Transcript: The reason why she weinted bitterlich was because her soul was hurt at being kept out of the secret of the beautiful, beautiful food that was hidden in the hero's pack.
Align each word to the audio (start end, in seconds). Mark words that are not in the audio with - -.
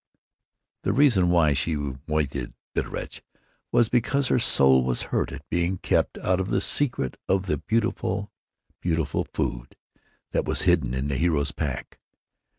The 0.81 0.93
reason 0.93 1.29
why 1.29 1.53
she 1.53 1.75
weinted 1.75 2.55
bitterlich 2.73 3.21
was 3.71 3.87
because 3.87 4.29
her 4.29 4.39
soul 4.39 4.83
was 4.83 5.03
hurt 5.13 5.31
at 5.31 5.47
being 5.47 5.77
kept 5.77 6.17
out 6.17 6.39
of 6.39 6.47
the 6.49 6.59
secret 6.59 7.17
of 7.29 7.45
the 7.45 7.57
beautiful, 7.59 8.31
beautiful 8.81 9.27
food 9.31 9.75
that 10.31 10.43
was 10.45 10.63
hidden 10.63 10.95
in 10.95 11.07
the 11.07 11.17
hero's 11.17 11.51
pack. 11.51 11.99